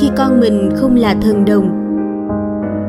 khi 0.00 0.10
con 0.16 0.40
mình 0.40 0.70
không 0.76 0.96
là 0.96 1.14
thần 1.22 1.44
đồng. 1.44 1.68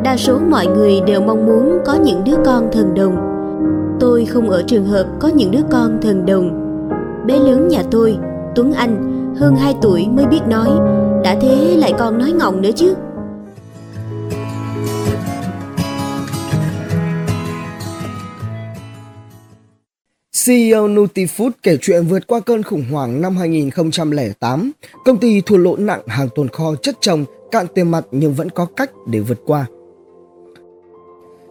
Đa 0.03 0.17
số 0.17 0.39
mọi 0.49 0.67
người 0.67 1.01
đều 1.07 1.21
mong 1.21 1.45
muốn 1.45 1.79
có 1.85 1.93
những 1.93 2.23
đứa 2.23 2.35
con 2.45 2.69
thần 2.71 2.93
đồng. 2.93 3.15
Tôi 3.99 4.25
không 4.25 4.49
ở 4.49 4.63
trường 4.67 4.85
hợp 4.85 5.05
có 5.19 5.27
những 5.27 5.51
đứa 5.51 5.61
con 5.71 5.97
thần 6.01 6.25
đồng. 6.25 6.49
Bé 7.25 7.39
lớn 7.39 7.67
nhà 7.67 7.83
tôi, 7.91 8.17
tuấn 8.55 8.73
anh, 8.73 9.25
hơn 9.39 9.55
2 9.55 9.75
tuổi 9.81 10.07
mới 10.15 10.25
biết 10.25 10.41
nói, 10.47 10.69
đã 11.23 11.35
thế 11.41 11.77
lại 11.79 11.93
còn 11.99 12.17
nói 12.17 12.31
ngọng 12.31 12.61
nữa 12.61 12.71
chứ. 12.75 12.93
CEO 20.47 20.87
Nutifood 20.87 21.51
kể 21.63 21.77
chuyện 21.81 22.05
vượt 22.05 22.27
qua 22.27 22.39
cơn 22.39 22.63
khủng 22.63 22.85
hoảng 22.91 23.21
năm 23.21 23.37
2008. 23.37 24.71
Công 25.05 25.17
ty 25.17 25.41
thua 25.41 25.57
lỗ 25.57 25.75
nặng 25.77 26.01
hàng 26.07 26.29
tồn 26.35 26.49
kho 26.49 26.75
chất 26.75 26.95
chồng, 27.01 27.25
cạn 27.51 27.65
tiền 27.75 27.91
mặt 27.91 28.05
nhưng 28.11 28.33
vẫn 28.33 28.49
có 28.49 28.65
cách 28.65 28.91
để 29.07 29.19
vượt 29.19 29.41
qua. 29.45 29.65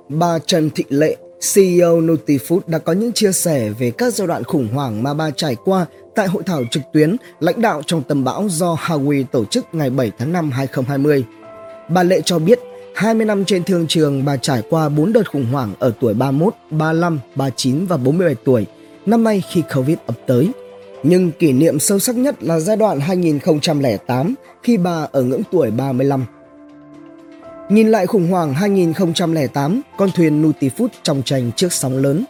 Bà 0.08 0.38
Trần 0.38 0.70
Thị 0.70 0.84
Lệ, 0.88 1.16
CEO 1.54 2.00
Nutifood 2.00 2.60
đã 2.66 2.78
có 2.78 2.92
những 2.92 3.12
chia 3.12 3.32
sẻ 3.32 3.70
về 3.78 3.90
các 3.90 4.14
giai 4.14 4.28
đoạn 4.28 4.44
khủng 4.44 4.68
hoảng 4.68 5.02
mà 5.02 5.14
bà 5.14 5.30
trải 5.30 5.56
qua 5.64 5.86
tại 6.14 6.26
hội 6.26 6.42
thảo 6.46 6.62
trực 6.70 6.82
tuyến 6.92 7.16
lãnh 7.40 7.60
đạo 7.60 7.82
trong 7.86 8.02
tầm 8.02 8.24
bão 8.24 8.48
do 8.48 8.74
Huawei 8.74 9.24
tổ 9.32 9.44
chức 9.44 9.66
ngày 9.72 9.90
7 9.90 10.10
tháng 10.18 10.32
5 10.32 10.50
2020. 10.50 11.24
Bà 11.88 12.02
Lệ 12.02 12.20
cho 12.24 12.38
biết 12.38 12.58
20 12.94 13.26
năm 13.26 13.44
trên 13.44 13.64
thương 13.64 13.86
trường 13.86 14.24
bà 14.24 14.36
trải 14.36 14.62
qua 14.70 14.88
4 14.88 15.12
đợt 15.12 15.30
khủng 15.30 15.46
hoảng 15.52 15.74
ở 15.78 15.92
tuổi 16.00 16.14
31, 16.14 16.54
35, 16.70 17.20
39 17.34 17.86
và 17.86 17.96
47 17.96 18.34
tuổi 18.44 18.66
năm 19.06 19.24
nay 19.24 19.42
khi 19.50 19.62
Covid 19.74 19.98
ập 20.06 20.16
tới. 20.26 20.50
Nhưng 21.02 21.32
kỷ 21.32 21.52
niệm 21.52 21.78
sâu 21.78 21.98
sắc 21.98 22.16
nhất 22.16 22.42
là 22.42 22.60
giai 22.60 22.76
đoạn 22.76 23.00
2008 23.00 24.34
khi 24.62 24.76
bà 24.76 25.06
ở 25.12 25.22
ngưỡng 25.22 25.42
tuổi 25.50 25.70
35. 25.70 26.24
Nhìn 27.68 27.88
lại 27.88 28.06
khủng 28.06 28.30
hoảng 28.30 28.54
2008, 28.54 29.80
con 29.98 30.10
thuyền 30.14 30.42
Nutifood 30.42 30.88
trong 31.02 31.22
tranh 31.22 31.50
trước 31.56 31.72
sóng 31.72 31.96
lớn. 31.96 32.24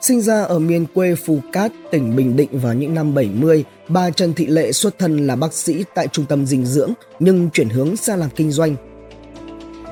Sinh 0.00 0.20
ra 0.20 0.42
ở 0.42 0.58
miền 0.58 0.86
quê 0.94 1.14
Phù 1.14 1.38
Cát, 1.52 1.72
tỉnh 1.90 2.16
Bình 2.16 2.36
Định 2.36 2.48
vào 2.52 2.74
những 2.74 2.94
năm 2.94 3.14
70, 3.14 3.64
bà 3.88 4.10
Trần 4.10 4.34
Thị 4.34 4.46
Lệ 4.46 4.72
xuất 4.72 4.98
thân 4.98 5.26
là 5.26 5.36
bác 5.36 5.54
sĩ 5.54 5.84
tại 5.94 6.08
trung 6.08 6.24
tâm 6.24 6.46
dinh 6.46 6.66
dưỡng 6.66 6.92
nhưng 7.18 7.50
chuyển 7.50 7.68
hướng 7.68 7.96
sang 7.96 8.18
làm 8.18 8.30
kinh 8.36 8.50
doanh 8.50 8.76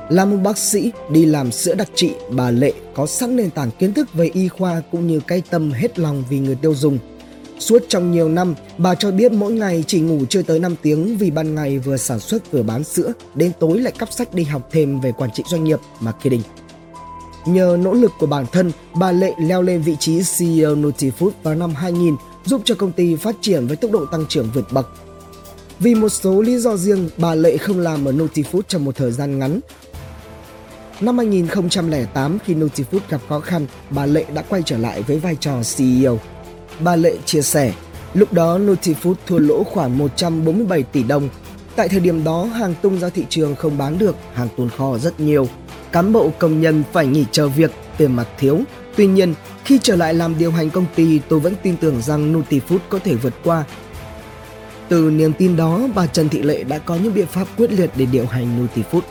là 0.09 0.25
một 0.25 0.37
bác 0.43 0.57
sĩ 0.57 0.91
đi 1.09 1.25
làm 1.25 1.51
sữa 1.51 1.75
đặc 1.75 1.89
trị, 1.95 2.11
bà 2.29 2.51
Lệ 2.51 2.73
có 2.95 3.05
sẵn 3.05 3.35
nền 3.35 3.49
tảng 3.49 3.71
kiến 3.71 3.93
thức 3.93 4.13
về 4.13 4.29
y 4.33 4.47
khoa 4.47 4.81
cũng 4.91 5.07
như 5.07 5.19
cái 5.27 5.41
tâm 5.49 5.71
hết 5.71 5.99
lòng 5.99 6.23
vì 6.29 6.39
người 6.39 6.55
tiêu 6.55 6.75
dùng. 6.75 6.99
Suốt 7.59 7.83
trong 7.87 8.11
nhiều 8.11 8.29
năm, 8.29 8.55
bà 8.77 8.95
cho 8.95 9.11
biết 9.11 9.31
mỗi 9.31 9.53
ngày 9.53 9.83
chỉ 9.87 9.99
ngủ 9.99 10.19
chưa 10.29 10.41
tới 10.41 10.59
5 10.59 10.75
tiếng 10.81 11.17
vì 11.17 11.31
ban 11.31 11.55
ngày 11.55 11.79
vừa 11.79 11.97
sản 11.97 12.19
xuất 12.19 12.51
vừa 12.51 12.63
bán 12.63 12.83
sữa, 12.83 13.13
đến 13.35 13.51
tối 13.59 13.79
lại 13.79 13.93
cắp 13.99 14.11
sách 14.11 14.33
đi 14.33 14.43
học 14.43 14.69
thêm 14.71 14.99
về 14.99 15.11
quản 15.11 15.29
trị 15.33 15.43
doanh 15.49 15.63
nghiệp, 15.63 15.79
marketing. 15.99 16.41
Nhờ 17.45 17.77
nỗ 17.81 17.93
lực 17.93 18.11
của 18.19 18.27
bản 18.27 18.45
thân, 18.51 18.71
bà 18.99 19.11
Lệ 19.11 19.33
leo 19.39 19.61
lên 19.61 19.81
vị 19.81 19.95
trí 19.99 20.21
CEO 20.37 20.75
Nutifood 20.75 21.31
vào 21.43 21.55
năm 21.55 21.73
2000, 21.75 22.15
giúp 22.45 22.61
cho 22.65 22.75
công 22.75 22.91
ty 22.91 23.15
phát 23.15 23.35
triển 23.41 23.67
với 23.67 23.75
tốc 23.75 23.91
độ 23.91 24.05
tăng 24.05 24.25
trưởng 24.29 24.49
vượt 24.53 24.71
bậc. 24.71 24.87
Vì 25.79 25.95
một 25.95 26.09
số 26.09 26.41
lý 26.41 26.57
do 26.57 26.77
riêng, 26.77 27.09
bà 27.17 27.35
Lệ 27.35 27.57
không 27.57 27.79
làm 27.79 28.05
ở 28.05 28.11
Nutifood 28.11 28.61
trong 28.67 28.85
một 28.85 28.95
thời 28.95 29.11
gian 29.11 29.39
ngắn 29.39 29.59
Năm 31.01 31.17
2008 31.17 32.39
khi 32.45 32.55
Nutifood 32.55 32.99
gặp 33.09 33.21
khó 33.29 33.39
khăn, 33.39 33.65
bà 33.89 34.05
Lệ 34.05 34.25
đã 34.33 34.43
quay 34.49 34.61
trở 34.65 34.77
lại 34.77 35.01
với 35.01 35.19
vai 35.19 35.35
trò 35.39 35.53
CEO. 35.77 36.19
Bà 36.79 36.95
Lệ 36.95 37.17
chia 37.25 37.41
sẻ, 37.41 37.73
lúc 38.13 38.33
đó 38.33 38.57
Nutifood 38.57 39.13
thua 39.27 39.39
lỗ 39.39 39.63
khoảng 39.63 39.97
147 39.97 40.83
tỷ 40.83 41.03
đồng. 41.03 41.29
Tại 41.75 41.89
thời 41.89 41.99
điểm 41.99 42.23
đó, 42.23 42.43
hàng 42.43 42.73
tung 42.81 42.99
ra 42.99 43.09
thị 43.09 43.25
trường 43.29 43.55
không 43.55 43.77
bán 43.77 43.97
được, 43.97 44.15
hàng 44.33 44.47
tồn 44.57 44.69
kho 44.69 44.97
rất 44.97 45.19
nhiều. 45.19 45.47
Cán 45.91 46.13
bộ 46.13 46.31
công 46.39 46.61
nhân 46.61 46.83
phải 46.93 47.07
nghỉ 47.07 47.25
chờ 47.31 47.47
việc, 47.47 47.71
tiền 47.97 48.15
mặt 48.15 48.27
thiếu. 48.39 48.59
Tuy 48.95 49.07
nhiên, 49.07 49.33
khi 49.65 49.79
trở 49.83 49.95
lại 49.95 50.13
làm 50.13 50.37
điều 50.39 50.51
hành 50.51 50.69
công 50.69 50.85
ty, 50.95 51.19
tôi 51.29 51.39
vẫn 51.39 51.53
tin 51.63 51.77
tưởng 51.77 52.01
rằng 52.01 52.33
Nutifood 52.33 52.79
có 52.89 52.99
thể 52.99 53.15
vượt 53.15 53.33
qua. 53.43 53.63
Từ 54.89 55.11
niềm 55.11 55.33
tin 55.33 55.55
đó, 55.55 55.81
bà 55.95 56.07
Trần 56.07 56.29
Thị 56.29 56.41
Lệ 56.41 56.63
đã 56.63 56.77
có 56.77 56.95
những 56.95 57.13
biện 57.13 57.27
pháp 57.27 57.47
quyết 57.57 57.71
liệt 57.71 57.89
để 57.95 58.05
điều 58.05 58.25
hành 58.25 58.67
Nutifood. 58.67 59.01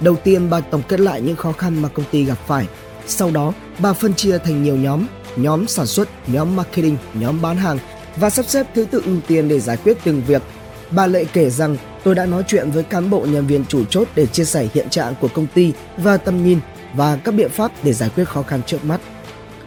Đầu 0.00 0.16
tiên 0.16 0.50
bà 0.50 0.60
tổng 0.60 0.82
kết 0.88 1.00
lại 1.00 1.20
những 1.20 1.36
khó 1.36 1.52
khăn 1.52 1.82
mà 1.82 1.88
công 1.88 2.04
ty 2.10 2.24
gặp 2.24 2.38
phải. 2.46 2.66
Sau 3.06 3.30
đó, 3.30 3.52
bà 3.78 3.92
phân 3.92 4.14
chia 4.14 4.38
thành 4.38 4.62
nhiều 4.62 4.76
nhóm, 4.76 5.06
nhóm 5.36 5.66
sản 5.66 5.86
xuất, 5.86 6.08
nhóm 6.26 6.56
marketing, 6.56 6.96
nhóm 7.14 7.42
bán 7.42 7.56
hàng 7.56 7.78
và 8.16 8.30
sắp 8.30 8.46
xếp 8.46 8.66
thứ 8.74 8.84
tự 8.84 9.02
ưu 9.04 9.16
tiên 9.26 9.48
để 9.48 9.60
giải 9.60 9.76
quyết 9.76 9.98
từng 10.04 10.22
việc. 10.26 10.42
Bà 10.90 11.06
Lệ 11.06 11.24
kể 11.32 11.50
rằng 11.50 11.76
tôi 12.04 12.14
đã 12.14 12.26
nói 12.26 12.42
chuyện 12.46 12.70
với 12.70 12.82
cán 12.82 13.10
bộ 13.10 13.20
nhân 13.20 13.46
viên 13.46 13.64
chủ 13.64 13.84
chốt 13.84 14.08
để 14.14 14.26
chia 14.26 14.44
sẻ 14.44 14.68
hiện 14.74 14.88
trạng 14.90 15.14
của 15.20 15.28
công 15.28 15.46
ty 15.46 15.72
và 15.96 16.16
tầm 16.16 16.44
nhìn 16.44 16.58
và 16.94 17.16
các 17.16 17.34
biện 17.34 17.50
pháp 17.50 17.72
để 17.82 17.92
giải 17.92 18.10
quyết 18.14 18.24
khó 18.24 18.42
khăn 18.42 18.60
trước 18.66 18.84
mắt. 18.84 19.00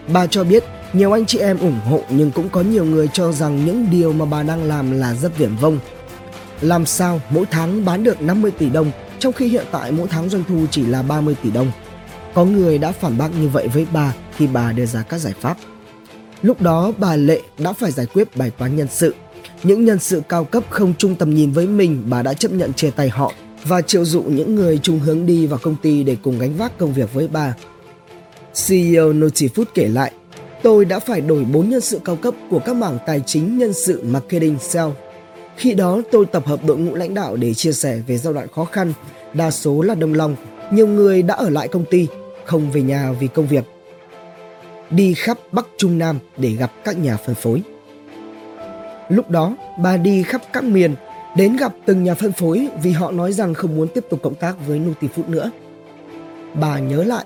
Bà 0.08 0.28
cho 0.28 0.44
biết 0.44 0.64
nhiều 0.94 1.12
anh 1.12 1.26
chị 1.26 1.40
em 1.40 1.60
ủng 1.60 1.80
hộ 1.86 2.02
nhưng 2.10 2.32
cũng 2.32 2.50
có 2.50 2.62
nhiều 2.62 2.86
người 2.86 3.08
cho 3.14 3.32
rằng 3.32 3.66
những 3.66 3.88
điều 3.92 4.14
mà 4.14 4.26
bà 4.26 4.44
đang 4.44 4.64
làm 4.64 5.00
là 5.00 5.14
rất 5.14 5.38
viển 5.38 5.56
vông. 5.56 5.80
Làm 6.62 6.86
sao 6.86 7.22
mỗi 7.30 7.46
tháng 7.52 7.86
bán 7.86 8.04
được 8.04 8.22
50 8.22 8.52
tỷ 8.52 8.70
đồng 8.70 8.92
trong 9.22 9.34
khi 9.34 9.48
hiện 9.48 9.66
tại 9.72 9.92
mỗi 9.92 10.08
tháng 10.08 10.30
doanh 10.30 10.44
thu 10.48 10.66
chỉ 10.72 10.86
là 10.86 11.02
30 11.02 11.36
tỷ 11.44 11.52
đồng. 11.52 11.72
Có 12.34 12.46
người 12.46 12.78
đã 12.78 12.92
phản 12.92 13.18
bác 13.18 13.30
như 13.42 13.48
vậy 13.48 13.68
với 13.68 13.88
bà 13.94 14.14
khi 14.38 14.48
bà 14.48 14.72
đưa 14.72 14.86
ra 14.86 15.04
các 15.10 15.18
giải 15.18 15.34
pháp. 15.40 15.58
Lúc 16.42 16.62
đó 16.62 16.92
bà 16.98 17.16
Lệ 17.16 17.42
đã 17.58 17.74
phải 17.74 17.92
giải 17.92 18.06
quyết 18.06 18.38
bài 18.38 18.52
toán 18.58 18.76
nhân 18.76 18.88
sự. 18.92 19.16
Những 19.64 19.86
nhân 19.86 20.00
sự 20.00 20.22
cao 20.30 20.44
cấp 20.44 20.64
không 20.70 20.94
chung 20.98 21.16
tầm 21.16 21.36
nhìn 21.36 21.52
với 21.52 21.68
mình, 21.68 22.04
bà 22.10 22.22
đã 22.22 22.34
chấp 22.34 22.52
nhận 22.52 22.74
chia 22.74 22.92
tay 22.92 23.10
họ 23.10 23.34
và 23.64 23.82
triệu 23.82 24.06
dụ 24.06 24.24
những 24.24 24.56
người 24.56 24.80
chung 24.84 25.00
hướng 25.00 25.26
đi 25.26 25.48
vào 25.48 25.60
công 25.62 25.76
ty 25.82 26.04
để 26.04 26.18
cùng 26.24 26.40
gánh 26.40 26.58
vác 26.58 26.78
công 26.78 26.94
việc 26.94 27.14
với 27.14 27.28
bà. 27.28 27.54
CEO 28.68 29.14
Notifood 29.14 29.66
kể 29.74 29.88
lại, 29.88 30.12
tôi 30.64 30.86
đã 30.86 31.00
phải 31.00 31.22
đổi 31.22 31.44
4 31.44 31.70
nhân 31.70 31.82
sự 31.82 32.00
cao 32.06 32.16
cấp 32.16 32.34
của 32.50 32.60
các 32.60 32.76
mảng 32.76 32.98
tài 33.08 33.22
chính, 33.26 33.58
nhân 33.58 33.74
sự, 33.74 34.04
marketing, 34.04 34.58
sale 34.60 34.94
khi 35.62 35.74
đó 35.74 36.02
tôi 36.12 36.26
tập 36.26 36.46
hợp 36.46 36.66
đội 36.66 36.78
ngũ 36.78 36.96
lãnh 36.96 37.14
đạo 37.14 37.36
để 37.36 37.54
chia 37.54 37.72
sẻ 37.72 38.02
về 38.08 38.18
giai 38.18 38.34
đoạn 38.34 38.48
khó 38.56 38.66
khăn, 38.66 38.94
đa 39.34 39.52
số 39.52 39.82
là 39.82 39.96
đồng 39.96 40.14
lòng, 40.14 40.36
nhiều 40.72 40.88
người 40.88 41.22
đã 41.22 41.36
ở 41.36 41.50
lại 41.50 41.68
công 41.68 41.86
ty, 41.86 42.08
không 42.46 42.72
về 42.72 42.82
nhà 42.82 43.12
vì 43.20 43.28
công 43.28 43.48
việc. 43.48 43.64
Đi 44.90 45.14
khắp 45.14 45.38
Bắc 45.52 45.68
Trung 45.78 45.98
Nam 45.98 46.20
để 46.38 46.52
gặp 46.52 46.72
các 46.84 46.98
nhà 46.98 47.18
phân 47.18 47.36
phối. 47.36 47.62
Lúc 49.10 49.30
đó, 49.30 49.56
bà 49.84 49.98
đi 49.98 50.24
khắp 50.24 50.42
các 50.54 50.64
miền, 50.64 50.96
đến 51.38 51.56
gặp 51.56 51.74
từng 51.86 52.04
nhà 52.04 52.14
phân 52.14 52.32
phối 52.32 52.68
vì 52.84 52.92
họ 52.92 53.12
nói 53.12 53.34
rằng 53.34 53.54
không 53.54 53.76
muốn 53.76 53.88
tiếp 53.88 54.06
tục 54.10 54.20
cộng 54.24 54.36
tác 54.36 54.56
với 54.68 54.80
Nutifood 54.80 55.28
nữa. 55.30 55.52
Bà 56.54 56.80
nhớ 56.80 57.04
lại, 57.04 57.26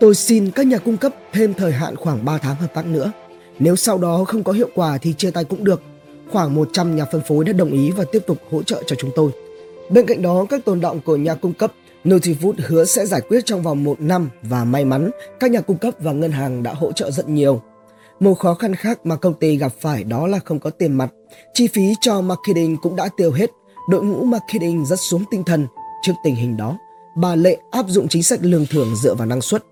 tôi 0.00 0.14
xin 0.14 0.50
các 0.50 0.66
nhà 0.66 0.78
cung 0.78 0.96
cấp 0.96 1.14
thêm 1.32 1.54
thời 1.54 1.72
hạn 1.72 1.96
khoảng 1.96 2.24
3 2.24 2.38
tháng 2.38 2.56
hợp 2.56 2.74
tác 2.74 2.86
nữa. 2.86 3.12
Nếu 3.58 3.76
sau 3.76 3.98
đó 3.98 4.24
không 4.24 4.44
có 4.44 4.52
hiệu 4.52 4.68
quả 4.74 4.98
thì 4.98 5.12
chia 5.12 5.30
tay 5.30 5.44
cũng 5.44 5.64
được 5.64 5.82
khoảng 6.32 6.54
100 6.54 6.96
nhà 6.96 7.04
phân 7.12 7.20
phối 7.20 7.44
đã 7.44 7.52
đồng 7.52 7.72
ý 7.72 7.90
và 7.90 8.04
tiếp 8.12 8.22
tục 8.26 8.38
hỗ 8.50 8.62
trợ 8.62 8.82
cho 8.86 8.96
chúng 8.96 9.10
tôi. 9.14 9.30
Bên 9.90 10.06
cạnh 10.06 10.22
đó, 10.22 10.46
các 10.50 10.64
tồn 10.64 10.80
động 10.80 11.00
của 11.04 11.16
nhà 11.16 11.34
cung 11.34 11.52
cấp 11.52 11.72
Nutifood 12.04 12.52
hứa 12.66 12.84
sẽ 12.84 13.06
giải 13.06 13.20
quyết 13.20 13.40
trong 13.46 13.62
vòng 13.62 13.84
một 13.84 14.00
năm 14.00 14.30
và 14.42 14.64
may 14.64 14.84
mắn 14.84 15.10
các 15.40 15.50
nhà 15.50 15.60
cung 15.60 15.78
cấp 15.78 15.94
và 16.00 16.12
ngân 16.12 16.32
hàng 16.32 16.62
đã 16.62 16.74
hỗ 16.74 16.92
trợ 16.92 17.10
rất 17.10 17.28
nhiều. 17.28 17.62
Một 18.20 18.34
khó 18.34 18.54
khăn 18.54 18.74
khác 18.74 19.06
mà 19.06 19.16
công 19.16 19.34
ty 19.34 19.56
gặp 19.56 19.72
phải 19.80 20.04
đó 20.04 20.26
là 20.26 20.38
không 20.38 20.60
có 20.60 20.70
tiền 20.70 20.92
mặt. 20.92 21.10
Chi 21.54 21.66
phí 21.66 21.94
cho 22.00 22.20
marketing 22.20 22.76
cũng 22.82 22.96
đã 22.96 23.08
tiêu 23.16 23.32
hết. 23.32 23.50
Đội 23.88 24.02
ngũ 24.04 24.24
marketing 24.24 24.86
rất 24.86 24.98
xuống 25.00 25.24
tinh 25.30 25.44
thần. 25.44 25.66
Trước 26.02 26.12
tình 26.24 26.34
hình 26.34 26.56
đó, 26.56 26.78
bà 27.16 27.36
Lệ 27.36 27.58
áp 27.70 27.86
dụng 27.88 28.08
chính 28.08 28.22
sách 28.22 28.38
lương 28.42 28.66
thưởng 28.66 28.96
dựa 28.96 29.14
vào 29.14 29.26
năng 29.26 29.40
suất. 29.40 29.64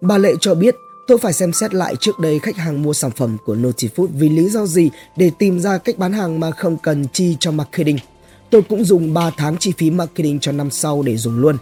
Bà 0.00 0.18
Lệ 0.18 0.32
cho 0.40 0.54
biết 0.54 0.74
Tôi 1.08 1.18
phải 1.18 1.32
xem 1.32 1.52
xét 1.52 1.74
lại 1.74 1.96
trước 1.96 2.18
đây 2.18 2.38
khách 2.38 2.56
hàng 2.56 2.82
mua 2.82 2.92
sản 2.92 3.10
phẩm 3.10 3.36
của 3.44 3.54
Notifood 3.54 4.06
vì 4.12 4.28
lý 4.28 4.48
do 4.48 4.66
gì 4.66 4.90
để 5.16 5.30
tìm 5.38 5.60
ra 5.60 5.78
cách 5.78 5.98
bán 5.98 6.12
hàng 6.12 6.40
mà 6.40 6.50
không 6.50 6.76
cần 6.76 7.06
chi 7.12 7.36
cho 7.40 7.50
marketing. 7.50 7.98
Tôi 8.50 8.62
cũng 8.62 8.84
dùng 8.84 9.14
3 9.14 9.30
tháng 9.36 9.56
chi 9.56 9.72
phí 9.78 9.90
marketing 9.90 10.40
cho 10.40 10.52
năm 10.52 10.70
sau 10.70 11.02
để 11.02 11.16
dùng 11.16 11.38
luôn. 11.38 11.56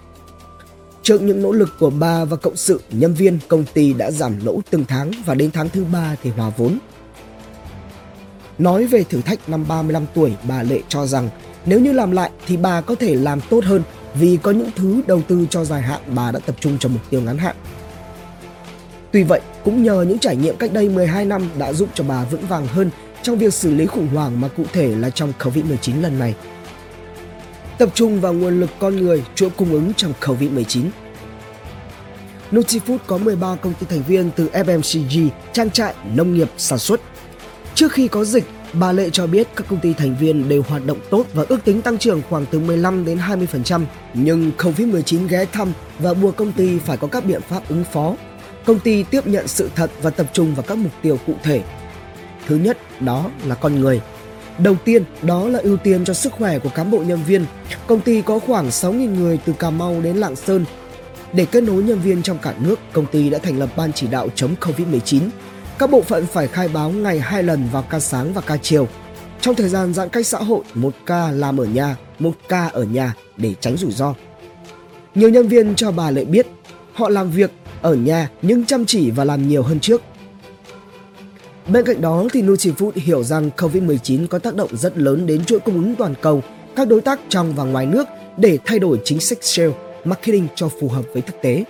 Trước 1.03 1.23
những 1.23 1.43
nỗ 1.43 1.53
lực 1.53 1.69
của 1.79 1.91
bà 1.91 2.25
và 2.25 2.37
cộng 2.37 2.57
sự, 2.57 2.81
nhân 2.91 3.15
viên 3.15 3.39
công 3.49 3.65
ty 3.75 3.93
đã 3.93 4.11
giảm 4.11 4.47
lỗ 4.47 4.61
từng 4.71 4.85
tháng 4.89 5.11
và 5.27 5.35
đến 5.35 5.51
tháng 5.51 5.69
thứ 5.69 5.85
ba 5.85 6.17
thì 6.23 6.31
hòa 6.31 6.51
vốn. 6.57 6.79
Nói 8.59 8.87
về 8.87 9.05
thử 9.05 9.21
thách 9.21 9.49
năm 9.49 9.65
35 9.69 10.07
tuổi, 10.15 10.33
bà 10.49 10.63
Lệ 10.63 10.81
cho 10.89 11.07
rằng 11.07 11.29
nếu 11.67 11.81
như 11.81 11.93
làm 11.93 12.11
lại 12.11 12.31
thì 12.47 12.57
bà 12.57 12.81
có 12.81 12.95
thể 12.95 13.15
làm 13.15 13.41
tốt 13.51 13.65
hơn 13.65 13.83
vì 14.15 14.39
có 14.43 14.51
những 14.51 14.71
thứ 14.77 15.03
đầu 15.07 15.23
tư 15.29 15.47
cho 15.51 15.65
dài 15.65 15.83
hạn 15.83 16.01
bà 16.15 16.33
đã 16.33 16.39
tập 16.39 16.57
trung 16.61 16.79
cho 16.79 16.89
mục 16.89 17.03
tiêu 17.11 17.21
ngắn 17.21 17.39
hạn. 17.39 17.57
Tuy 19.17 19.23
vậy, 19.23 19.41
cũng 19.65 19.83
nhờ 19.83 20.05
những 20.09 20.19
trải 20.19 20.37
nghiệm 20.37 20.57
cách 20.57 20.73
đây 20.73 20.89
12 20.89 21.25
năm 21.25 21.49
đã 21.59 21.73
giúp 21.73 21.89
cho 21.95 22.05
bà 22.05 22.25
vững 22.25 22.47
vàng 22.47 22.67
hơn 22.67 22.91
trong 23.23 23.39
việc 23.39 23.55
xử 23.55 23.75
lý 23.75 23.87
khủng 23.87 24.09
hoảng 24.09 24.41
mà 24.41 24.49
cụ 24.49 24.63
thể 24.73 24.89
là 24.89 25.11
trong 25.11 25.33
Covid-19 25.39 26.03
lần 26.03 26.19
này. 26.19 26.35
Tập 27.79 27.89
trung 27.95 28.21
vào 28.21 28.33
nguồn 28.33 28.61
lực 28.61 28.71
con 28.79 28.97
người, 28.97 29.25
chuỗi 29.35 29.51
cung 29.51 29.73
ứng 29.73 29.95
trong 29.95 30.13
Covid-19. 30.21 30.83
Nutifood 32.53 32.99
có 33.07 33.19
13 33.19 33.57
công 33.57 33.75
ty 33.75 33.87
thành 33.87 34.03
viên 34.03 34.31
từ 34.37 34.49
FMCG, 34.53 35.29
trang 35.53 35.71
trại, 35.71 35.95
nông 36.15 36.35
nghiệp, 36.35 36.49
sản 36.57 36.79
xuất. 36.79 37.01
Trước 37.75 37.93
khi 37.93 38.09
có 38.09 38.25
dịch, 38.25 38.45
Bà 38.73 38.93
Lệ 38.93 39.11
cho 39.11 39.27
biết 39.27 39.49
các 39.57 39.67
công 39.69 39.81
ty 39.81 39.93
thành 39.93 40.17
viên 40.21 40.49
đều 40.49 40.63
hoạt 40.69 40.87
động 40.87 40.99
tốt 41.11 41.27
và 41.35 41.45
ước 41.49 41.65
tính 41.65 41.83
tăng 41.83 41.99
trưởng 41.99 42.23
khoảng 42.31 42.47
từ 42.51 42.59
15 42.59 43.05
đến 43.05 43.19
20%, 43.19 43.83
nhưng 44.15 44.51
COVID-19 44.59 45.29
ghé 45.29 45.45
thăm 45.45 45.73
và 45.99 46.15
buộc 46.15 46.37
công 46.37 46.53
ty 46.53 46.79
phải 46.79 46.97
có 46.97 47.07
các 47.07 47.25
biện 47.25 47.41
pháp 47.41 47.69
ứng 47.69 47.85
phó. 47.93 48.15
Công 48.67 48.81
ty 48.81 49.03
tiếp 49.03 49.27
nhận 49.27 49.49
sự 49.49 49.71
thật 49.75 49.91
và 50.03 50.11
tập 50.11 50.27
trung 50.33 50.55
vào 50.55 50.63
các 50.63 50.79
mục 50.79 50.93
tiêu 51.03 51.19
cụ 51.27 51.35
thể. 51.43 51.63
Thứ 52.47 52.57
nhất, 52.57 52.79
đó 53.01 53.31
là 53.45 53.55
con 53.55 53.81
người. 53.81 54.01
Đầu 54.59 54.75
tiên, 54.85 55.05
đó 55.23 55.49
là 55.49 55.59
ưu 55.59 55.77
tiên 55.77 56.05
cho 56.05 56.15
sức 56.15 56.33
khỏe 56.33 56.59
của 56.59 56.69
cán 56.69 56.91
bộ 56.91 56.99
nhân 56.99 57.21
viên. 57.27 57.47
Công 57.87 58.01
ty 58.01 58.23
có 58.23 58.39
khoảng 58.39 58.69
6.000 58.69 59.15
người 59.15 59.39
từ 59.45 59.53
Cà 59.53 59.71
Mau 59.71 60.01
đến 60.01 60.17
Lạng 60.17 60.37
Sơn. 60.37 60.65
Để 61.33 61.47
kết 61.47 61.63
nối 61.63 61.83
nhân 61.83 62.01
viên 62.01 62.23
trong 62.23 62.39
cả 62.39 62.55
nước, 62.61 62.81
công 62.93 63.07
ty 63.07 63.31
đã 63.31 63.39
thành 63.39 63.59
lập 63.59 63.69
ban 63.77 63.93
chỉ 63.93 64.07
đạo 64.07 64.29
chống 64.35 64.55
COVID-19 64.61 65.21
các 65.79 65.91
bộ 65.91 66.03
phận 66.03 66.27
phải 66.27 66.49
khai 66.49 66.69
báo 66.69 66.91
ngày 66.91 67.21
hai 67.21 67.43
lần 67.43 67.69
vào 67.73 67.83
ca 67.83 68.01
sáng 68.01 68.33
và 68.33 68.41
ca 68.41 68.57
chiều. 68.57 68.89
Trong 69.41 69.55
thời 69.55 69.69
gian 69.69 69.95
giãn 69.95 70.09
cách 70.09 70.27
xã 70.27 70.39
hội, 70.39 70.65
một 70.75 70.95
ca 71.07 71.31
làm 71.31 71.61
ở 71.61 71.65
nhà, 71.65 71.97
một 72.19 72.33
ca 72.49 72.67
ở 72.67 72.83
nhà 72.83 73.15
để 73.37 73.55
tránh 73.61 73.77
rủi 73.77 73.91
ro. 73.93 74.15
Nhiều 75.15 75.29
nhân 75.29 75.49
viên 75.49 75.75
cho 75.75 75.91
bà 75.91 76.11
Lệ 76.11 76.25
biết 76.25 76.47
họ 76.93 77.09
làm 77.09 77.31
việc 77.31 77.51
ở 77.87 77.95
nhà 77.95 78.31
nhưng 78.43 78.65
chăm 78.65 78.87
chỉ 78.87 79.11
và 79.11 79.25
làm 79.25 79.49
nhiều 79.49 79.63
hơn 79.63 79.81
trước. 79.81 80.03
Bên 81.69 81.85
cạnh 81.85 82.01
đó 82.01 82.25
thì 82.33 82.43
Nutrifood 82.43 82.91
hiểu 82.95 83.23
rằng 83.25 83.51
COVID-19 83.57 84.27
có 84.27 84.39
tác 84.39 84.55
động 84.55 84.77
rất 84.77 84.99
lớn 84.99 85.27
đến 85.27 85.45
chuỗi 85.45 85.61
cung 85.61 85.75
ứng 85.75 85.95
toàn 85.95 86.15
cầu, 86.23 86.43
các 86.77 86.89
đối 86.89 87.01
tác 87.01 87.21
trong 87.29 87.55
và 87.55 87.65
ngoài 87.65 87.87
nước 87.87 88.07
để 88.37 88.59
thay 88.65 88.79
đổi 88.79 89.01
chính 89.05 89.21
sách 89.21 89.39
sale, 89.41 89.73
marketing 90.05 90.47
cho 90.55 90.69
phù 90.81 90.89
hợp 90.89 91.03
với 91.13 91.23
thực 91.23 91.43
tế. 91.43 91.65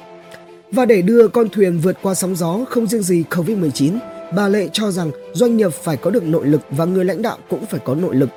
Và 0.72 0.84
để 0.84 1.02
đưa 1.02 1.28
con 1.28 1.48
thuyền 1.48 1.78
vượt 1.78 1.96
qua 2.02 2.14
sóng 2.14 2.36
gió 2.36 2.58
không 2.68 2.86
riêng 2.86 3.02
gì 3.02 3.24
Covid-19, 3.30 3.98
bà 4.36 4.48
Lệ 4.48 4.68
cho 4.72 4.90
rằng 4.90 5.10
doanh 5.32 5.56
nghiệp 5.56 5.72
phải 5.72 5.96
có 5.96 6.10
được 6.10 6.24
nội 6.24 6.46
lực 6.46 6.60
và 6.70 6.84
người 6.84 7.04
lãnh 7.04 7.22
đạo 7.22 7.38
cũng 7.50 7.66
phải 7.66 7.80
có 7.84 7.94
nội 7.94 8.14
lực. 8.14 8.28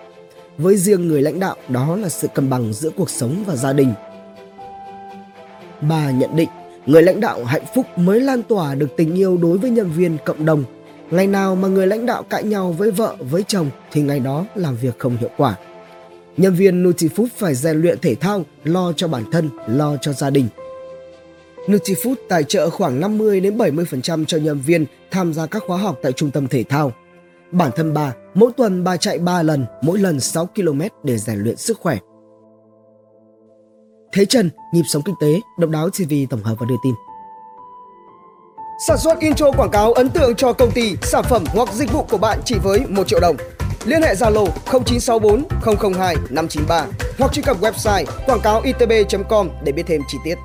Với 0.58 0.78
riêng 0.78 1.08
người 1.08 1.22
lãnh 1.22 1.40
đạo, 1.40 1.56
đó 1.70 1.96
là 1.96 2.10
sự 2.10 2.28
cân 2.28 2.50
bằng 2.50 2.74
giữa 2.74 2.90
cuộc 2.90 3.10
sống 3.10 3.44
và 3.48 3.56
gia 3.56 3.74
đình. 3.74 3.94
Bà 5.82 6.12
nhận 6.12 6.36
định, 6.36 6.50
người 6.86 7.04
lãnh 7.04 7.20
đạo 7.20 7.44
hạnh 7.44 7.66
phúc 7.76 7.86
mới 7.96 8.20
lan 8.20 8.44
tỏa 8.44 8.76
được 8.76 8.88
tình 8.98 9.16
yêu 9.16 9.38
đối 9.38 9.58
với 9.58 9.70
nhân 9.70 9.92
viên 9.92 10.18
cộng 10.26 10.46
đồng. 10.46 10.64
Ngày 11.12 11.28
nào 11.28 11.56
mà 11.56 11.68
người 11.68 11.88
lãnh 11.88 12.06
đạo 12.06 12.24
cãi 12.24 12.44
nhau 12.44 12.72
với 12.72 12.92
vợ, 12.92 13.16
với 13.20 13.44
chồng 13.48 13.70
thì 13.92 14.02
ngày 14.02 14.20
đó 14.20 14.46
làm 14.56 14.76
việc 14.76 15.00
không 15.00 15.18
hiệu 15.18 15.30
quả. 15.38 15.56
Nhân 16.38 16.54
viên 16.54 16.84
Nutifood 16.84 17.28
phải 17.38 17.56
rèn 17.56 17.82
luyện 17.82 18.00
thể 18.00 18.16
thao, 18.16 18.44
lo 18.64 18.94
cho 18.94 19.08
bản 19.08 19.24
thân, 19.32 19.50
lo 19.68 19.98
cho 19.98 20.14
gia 20.14 20.30
đình– 20.30 20.48
Nutifood 21.70 22.16
tài 22.30 22.44
trợ 22.44 22.70
khoảng 22.70 23.00
50 23.00 23.40
đến 23.40 23.58
70% 23.58 24.26
cho 24.26 24.38
nhân 24.38 24.60
viên 24.60 24.86
tham 25.12 25.34
gia 25.34 25.46
các 25.46 25.64
khóa 25.68 25.78
học 25.78 26.00
tại 26.02 26.12
trung 26.12 26.32
tâm 26.32 26.48
thể 26.48 26.64
thao. 26.64 26.94
Bản 27.52 27.72
thân 27.76 27.94
bà, 27.94 28.14
mỗi 28.34 28.52
tuần 28.58 28.84
bà 28.84 28.98
chạy 28.98 29.20
3 29.20 29.44
lần, 29.44 29.66
mỗi 29.82 30.00
lần 30.00 30.20
6 30.20 30.46
km 30.46 30.82
để 31.04 31.18
rèn 31.18 31.40
luyện 31.40 31.58
sức 31.58 31.80
khỏe. 31.80 31.98
Thế 34.12 34.26
Trần, 34.26 34.50
nhịp 34.72 34.84
sống 34.86 35.02
kinh 35.06 35.16
tế, 35.20 35.42
độc 35.58 35.70
đáo 35.70 35.90
TV 35.90 36.14
tổng 36.30 36.44
hợp 36.44 36.56
và 36.60 36.66
đưa 36.70 36.76
tin. 36.84 36.94
Sản 38.88 38.98
xuất 38.98 39.20
intro 39.20 39.52
quảng 39.52 39.72
cáo 39.72 39.94
ấn 39.94 40.10
tượng 40.10 40.36
cho 40.36 40.54
công 40.54 40.72
ty, 40.72 40.96
sản 41.02 41.24
phẩm 41.30 41.44
hoặc 41.48 41.74
dịch 41.74 41.92
vụ 41.92 42.04
của 42.10 42.18
bạn 42.18 42.40
chỉ 42.46 42.56
với 42.64 42.80
1 42.90 43.08
triệu 43.08 43.20
đồng. 43.20 43.36
Liên 43.86 44.02
hệ 44.02 44.14
Zalo 44.14 44.48
0964 44.86 45.44
002 45.94 46.16
593 46.30 46.86
hoặc 47.20 47.34
truy 47.34 47.42
cập 47.42 47.62
website 47.62 48.06
quảng 48.26 48.40
cáo 48.44 48.62
itb.com 48.62 49.50
để 49.64 49.72
biết 49.72 49.84
thêm 49.88 50.02
chi 50.08 50.18
tiết. 50.24 50.36